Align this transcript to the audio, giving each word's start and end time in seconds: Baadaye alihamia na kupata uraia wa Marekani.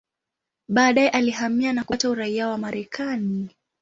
Baadaye 0.67 1.09
alihamia 1.09 1.73
na 1.73 1.83
kupata 1.83 2.09
uraia 2.09 2.47
wa 2.47 2.57
Marekani. 2.57 3.49